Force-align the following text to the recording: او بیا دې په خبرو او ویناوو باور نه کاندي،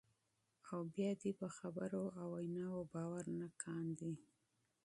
او 0.71 0.79
بیا 0.93 1.11
دې 1.21 1.31
په 1.39 1.47
خبرو 1.57 2.03
او 2.19 2.27
ویناوو 2.35 2.89
باور 2.93 3.25
نه 3.39 3.47
کاندي، 3.61 4.13